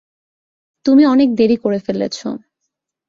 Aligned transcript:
তুমি 0.85 1.03
অনেক 1.05 1.29
দেরি 1.35 1.57
করে 1.57 1.79
ফেলেছ। 1.79 2.17